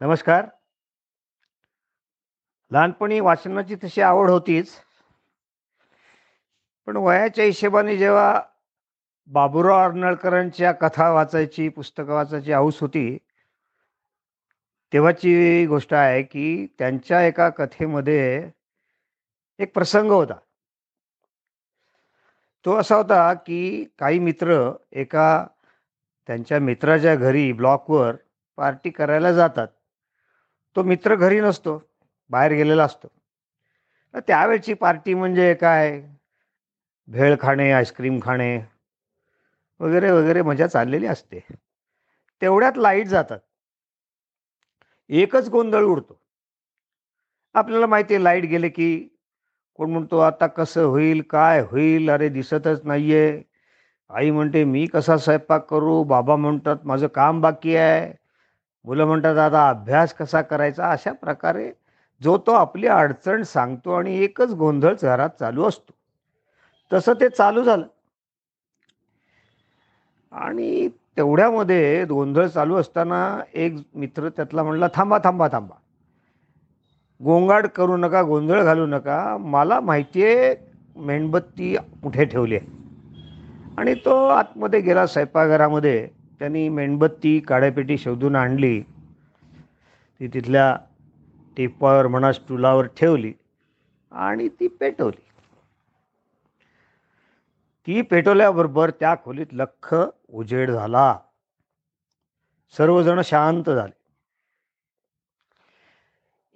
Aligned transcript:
नमस्कार. 0.00 0.46
लहानपणी 2.70 3.20
वाचनाची 3.20 3.74
तशी 3.74 4.00
आवड 4.00 4.30
होतीच. 4.30 4.72
पण 6.86 6.96
वयाच्या 6.96 7.44
हिशोबाने 7.44 7.96
जेव्हा 7.96 8.42
बाबुराव 9.26 9.84
अर्नळकरांच्या 9.84 10.72
कथा 10.72 11.10
वाचायची 11.10 11.68
पुस्तकं 11.68 12.14
वाचायची 12.14 12.52
हौस 12.52 12.80
होती 12.80 13.18
तेव्हाची 14.92 15.66
गोष्ट 15.66 15.94
आहे 15.94 16.22
की 16.22 16.66
त्यांच्या 16.78 17.22
एका 17.26 17.48
कथेमध्ये 17.48 18.50
एक 19.58 19.74
प्रसंग 19.74 20.10
होता. 20.10 20.34
तो 22.64 22.76
असा 22.76 22.96
होता 22.96 23.34
की 23.34 23.84
काही 23.98 24.18
मित्र 24.18 24.72
एका 24.92 25.46
त्यांच्या 26.26 26.58
मित्राच्या 26.58 27.14
घरी 27.14 27.52
ब्लॉकवर 27.52 28.16
पार्टी 28.56 28.90
करायला 28.90 29.32
जातात. 29.32 29.68
तो 30.76 30.82
मित्र 30.82 31.14
घरी 31.16 31.40
नसतो 31.40 31.78
बाहेर 32.30 32.52
गेलेला 32.52 32.84
असतो. 32.84 33.08
त्यावेळची 34.14 34.74
पार्टी 34.74 35.14
म्हणजे 35.14 35.54
काय? 35.54 36.00
भेळ 37.08 37.34
खाणे 37.40 37.72
आईस्क्रीम 37.72 38.18
खाणे 38.22 38.58
वगैरे 39.80 40.10
वगैरे 40.10 40.42
मजा 40.42 40.66
चाललेली 40.66 41.06
असते. 41.06 41.40
तेवढ्यात 42.42 42.78
लाइट 42.78 43.06
जातात. 43.06 43.38
एकच 45.10 45.48
गोंधळ 45.48 45.82
उडतो. 45.82 46.20
आपल्याला 47.54 47.86
माहिती 47.86 48.14
आहे 48.14 48.24
लाइट 48.24 48.44
गेले 48.44 48.68
की 48.68 49.08
कोण 49.74 49.90
म्हणतो 49.90 50.18
आता 50.18 50.46
कसं 50.46 50.84
होईल 50.84 51.22
काय 51.30 51.60
होईल? 51.60 52.10
अरे 52.10 52.28
दिसतच 52.28 52.84
नाहीये. 52.84 53.42
आई 54.10 54.30
म्हणते 54.30 54.64
मी 54.64 54.86
कसा 54.86 55.16
स्वयंपाक 55.16 55.66
करू? 55.70 56.04
बाबा 56.04 56.36
म्हणतात 56.36 56.76
माझं 56.84 57.06
काम 57.06 57.40
बाकी 57.40 57.76
आहे. 57.76 58.25
मुलं 58.86 59.04
म्हणतात 59.04 59.38
आता 59.38 59.68
अभ्यास 59.68 60.14
कसा 60.14 60.42
करायचा? 60.42 60.90
अशा 60.90 61.12
प्रकारे 61.12 61.72
जो 62.22 62.38
तो 62.38 62.52
आपली 62.52 62.86
अडचण 62.86 63.42
सांगतो 63.42 63.92
आणि 63.92 64.24
एकच 64.24 64.50
गोंधळ 64.50 64.94
घरात 65.02 65.30
चालू 65.40 65.64
असतो. 65.64 65.94
तसं 66.92 67.12
ते 67.12 67.28
चालू 67.28 67.62
झालं. 67.62 67.86
आणि 70.32 70.88
तेवढ्यामध्ये 70.88 72.04
गोंधळ 72.04 72.46
चालू 72.46 72.76
असताना 72.76 73.40
एक 73.54 73.76
मित्र 73.94 74.28
त्यातला 74.28 74.62
म्हणला 74.62 74.86
थांबा 74.94 75.18
थांबा 75.24 75.48
थांबा. 75.52 75.76
गोंगाट 77.24 77.66
करू 77.66 77.96
नका 77.96 78.22
गोंधळ 78.22 78.64
घालू 78.64 78.86
नका. 78.86 79.36
मला 79.36 79.80
माहिती 79.80 80.24
आहे 80.24 80.56
मेणबत्ती 80.96 81.76
कुठे 82.02 82.24
ठेवली 82.24 82.56
आहे. 82.56 82.66
आणि 83.78 83.94
तो 83.94 84.26
आतमध्ये 84.28 84.80
गेला 84.80 85.06
स्वयंपाकघरामध्ये. 85.06 86.08
त्यांनी 86.38 86.68
मेणबत्ती 86.68 87.40
काड्यापेटी 87.40 87.98
शोधून 87.98 88.36
आणली. 88.36 88.80
ती 90.20 90.28
तिथल्या 90.28 90.78
टेपावर 91.56 92.06
म्हणा 92.06 92.32
स्टुलावर 92.32 92.86
ठेवली 92.86 93.32
आणि 94.12 94.48
ती 94.48 94.68
पेटवली. 94.68 95.22
ती 97.86 98.02
पेटवल्याबरोबर 98.02 98.90
त्या 98.90 99.14
खोलीत 99.24 99.46
लख 99.52 99.94
उजेड 100.28 100.70
झाला. 100.70 101.18
सर्वजण 102.76 103.20
शांत 103.24 103.70
झाले. 103.70 103.96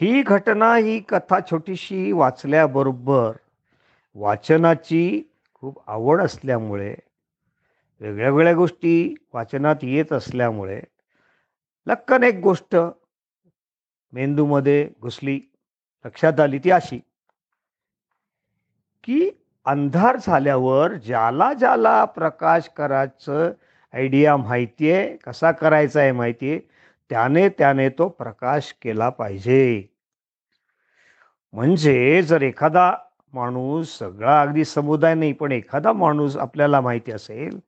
ही 0.00 0.22
घटना 0.22 0.76
ही 0.76 1.00
कथा 1.00 1.38
छोटीशी 1.50 2.12
वाचल्याबरोबर 2.12 3.32
वाचनाची 4.14 5.22
खूप 5.54 5.90
आवड 5.90 6.22
असल्यामुळे 6.22 6.96
वेगळ्या 8.02 8.30
वेगळ्या 8.30 8.54
गोष्टी 8.54 9.14
वाचनात 9.32 9.76
येत 9.82 10.12
असल्यामुळे 10.12 10.80
लक्कन 11.86 12.22
एक 12.22 12.40
गोष्ट 12.40 12.76
मेंदूमध्ये 14.12 14.88
घुसली 15.00 15.40
लक्षात 16.04 16.40
आली 16.40 16.58
ती 16.58 16.70
अशी 16.70 16.98
की 19.04 19.30
अंधार 19.64 20.16
झाल्यावर 20.16 20.92
ज्याला 20.94 21.52
ज्याला 21.52 22.04
प्रकाश 22.04 22.68
करायचं 22.68 23.52
आयडिया 23.94 24.36
माहिती 24.36 24.90
आहे 24.92 25.16
कसा 25.16 25.52
करायचा 25.52 26.00
आहे 26.00 26.12
माहिती 26.12 26.50
आहे 26.50 26.60
त्याने 27.10 27.48
त्याने 27.48 27.88
तो 27.88 28.08
प्रकाश 28.08 28.74
केला 28.82 29.08
पाहिजे. 29.08 29.86
म्हणजे 31.52 32.22
जर 32.22 32.42
एखादा 32.42 32.92
माणूस 33.32 33.98
सगळा 33.98 34.40
अगदी 34.42 34.64
समुदाय 34.64 35.14
नाही 35.14 35.32
पण 35.32 35.52
एखादा 35.52 35.92
माणूस 35.92 36.36
आपल्याला 36.36 36.80
माहिती 36.80 37.12
असेल 37.12 37.60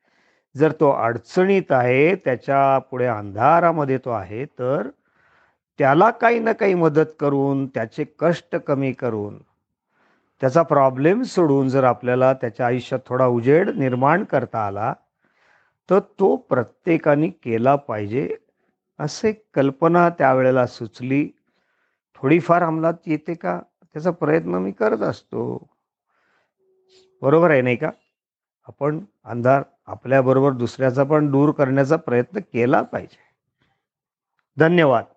जर 0.56 0.72
तो 0.72 0.90
अडचणीत 0.90 1.72
आहे 1.72 2.14
त्याच्या 2.14 2.78
पुढे 2.78 3.06
अंधारामध्ये 3.06 3.98
तो 3.98 4.10
आहे 4.10 4.44
तर 4.44 4.88
त्याला 5.78 6.10
काही 6.10 6.38
ना 6.38 6.52
काही 6.52 6.74
मदत 6.74 7.14
करून 7.20 7.66
त्याचे 7.66 8.04
कष्ट 8.18 8.56
कमी 8.56 8.92
करून 8.92 9.38
त्याचा 10.40 10.62
प्रॉब्लेम 10.62 11.22
सोडून 11.22 11.68
जर 11.68 11.84
आपल्याला 11.84 12.32
त्याच्या 12.32 12.66
आयुष्यात 12.66 13.00
थोडा 13.06 13.26
उजेड 13.26 13.70
निर्माण 13.70 14.24
करता 14.24 14.66
आला 14.66 14.94
तर 15.90 15.98
तो 15.98 16.36
प्रत्येकाने 16.36 17.28
केला 17.28 17.76
पाहिजे 17.76 18.36
असे 18.98 19.32
कल्पना 19.54 20.08
त्यावेळेला 20.08 20.66
सुचली. 20.66 21.28
थोडीफार 22.14 22.62
अंमलात 22.62 22.94
येते 23.06 23.34
का? 23.34 23.60
त्याचा 23.82 24.10
प्रयत्न 24.10 24.54
मी 24.54 24.72
करत 24.72 25.02
असतो. 25.02 25.66
बरोबर 27.22 27.50
आहे 27.50 27.62
नाही 27.62 27.76
का? 27.76 27.90
आपण 28.68 29.04
अंधार 29.24 29.62
आपल्याबरोबर 29.88 30.52
दुसऱ्याचा 30.52 31.04
पण 31.04 31.30
दूर 31.30 31.50
करण्याचा 31.50 31.96
प्रयत्न 31.96 32.38
केला 32.38 32.82
पाहिजे. 32.82 33.22
धन्यवाद. 34.56 35.13